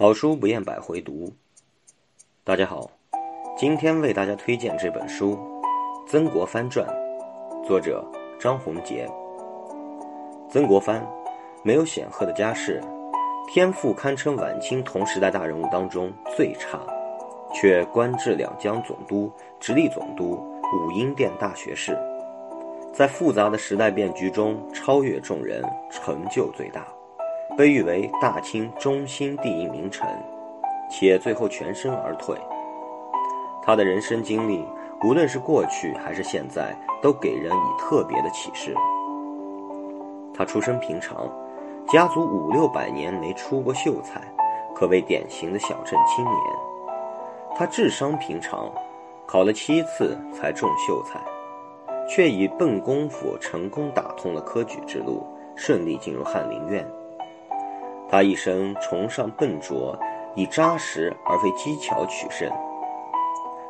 [0.00, 1.30] 好书不厌百回读。
[2.42, 2.90] 大家好，
[3.54, 5.32] 今天为大家推荐这本书
[6.08, 6.88] 《曾国藩传》，
[7.66, 8.02] 作者
[8.38, 9.06] 张宏杰。
[10.48, 11.06] 曾国藩
[11.62, 12.82] 没有显赫的家世，
[13.46, 16.80] 天赋堪称晚清同时代大人物当中最差，
[17.52, 19.30] 却官至两江总督、
[19.60, 21.94] 直隶总督、武英殿大学士，
[22.90, 26.86] 在复杂的时代变局中超越众人，成就最大。
[27.60, 30.08] 被誉为大清中兴第一名臣，
[30.90, 32.34] 且最后全身而退。
[33.62, 34.64] 他的人生经历，
[35.02, 38.74] 无论是过去还是现在，都给人以特别的启示。
[40.32, 41.30] 他出身平常，
[41.86, 44.22] 家族五六百年没出过秀才，
[44.74, 46.36] 可谓典型的小镇青年。
[47.54, 48.72] 他智商平常，
[49.26, 51.20] 考了七次才中秀才，
[52.08, 56.90] 却以笨功夫成功打通了科举之路，顺利进入翰林院。
[58.10, 59.96] 他一生崇尚笨拙，
[60.34, 62.50] 以扎实而非机巧取胜。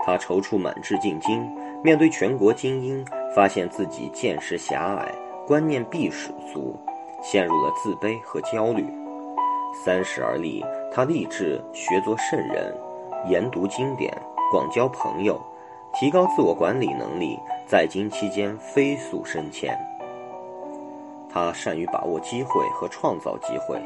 [0.00, 1.48] 他踌躇满志进京，
[1.84, 5.08] 面对全国精英，发现自己见识狭隘，
[5.46, 6.76] 观念避世俗，
[7.22, 8.84] 陷入了自卑和焦虑。
[9.72, 12.76] 三十而立，他立志学做圣人，
[13.28, 14.12] 研读经典，
[14.50, 15.40] 广交朋友，
[15.94, 19.78] 提高自我管理能力，在京期间飞速升迁。
[21.32, 23.80] 他善于把握机会和创造机会。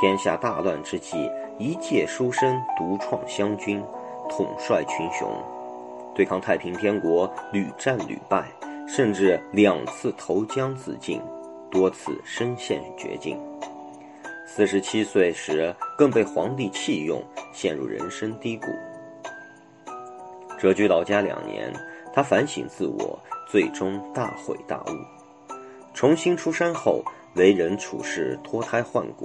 [0.00, 3.80] 天下大乱之际，一介书生独创湘军，
[4.28, 5.30] 统帅群雄，
[6.14, 8.44] 对抗太平天国，屡战屡败，
[8.88, 11.22] 甚至两次投江自尽，
[11.70, 13.38] 多次身陷绝境。
[14.46, 18.66] 四十七岁时，更被皇帝弃用，陷入人生低谷。
[20.58, 21.72] 谪居老家两年，
[22.12, 25.54] 他反省自我，最终大悔大悟。
[25.94, 27.00] 重新出山后，
[27.36, 29.24] 为人处事脱胎换骨。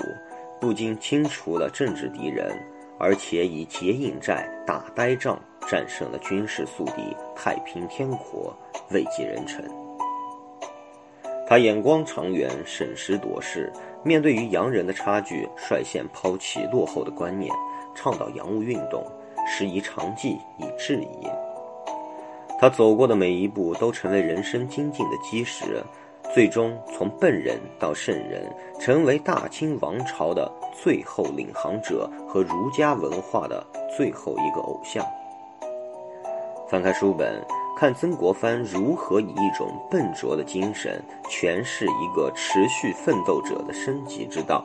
[0.59, 2.51] 不仅清除了政治敌人，
[2.97, 8.53] 而且以结硬债、打呆仗战胜了军事宿敌，太平天国，
[8.91, 9.63] 位极人臣。
[11.47, 13.71] 他眼光长远，审时度势，
[14.03, 17.51] 面对于洋人的差距，率先抛弃落后的观念，
[17.95, 19.03] 倡导洋务运动，
[19.47, 21.27] 师夷长技以制夷。
[22.59, 25.81] 他走过的每一步，都成为人生精进的基石。
[26.33, 28.43] 最终从笨人到圣人，
[28.79, 33.65] 成为大清王朝的最后领航者和儒家文化的
[33.97, 35.05] 最后一个偶像。
[36.69, 37.43] 翻开书本，
[37.75, 44.63] 看曾国藩如何以一种笨拙的精神诠释一个持续奋斗者的升级之道。